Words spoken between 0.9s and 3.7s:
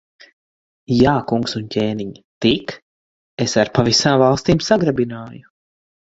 Jā, kungs un ķēniņ! Tik es